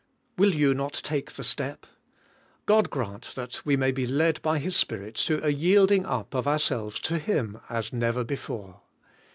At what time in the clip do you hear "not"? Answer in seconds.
0.73-0.93